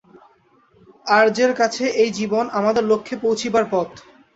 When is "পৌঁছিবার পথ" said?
3.23-3.89